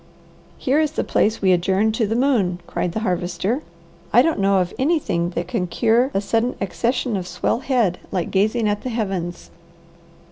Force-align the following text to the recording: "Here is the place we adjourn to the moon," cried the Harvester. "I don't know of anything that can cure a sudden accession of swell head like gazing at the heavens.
"Here 0.57 0.79
is 0.79 0.93
the 0.93 1.03
place 1.03 1.43
we 1.43 1.51
adjourn 1.51 1.91
to 1.91 2.07
the 2.07 2.15
moon," 2.15 2.59
cried 2.65 2.93
the 2.93 3.01
Harvester. 3.01 3.61
"I 4.11 4.23
don't 4.23 4.39
know 4.39 4.57
of 4.57 4.73
anything 4.79 5.29
that 5.35 5.47
can 5.47 5.67
cure 5.67 6.09
a 6.15 6.21
sudden 6.21 6.55
accession 6.59 7.15
of 7.15 7.27
swell 7.27 7.59
head 7.59 7.99
like 8.11 8.31
gazing 8.31 8.67
at 8.67 8.81
the 8.81 8.89
heavens. 8.89 9.51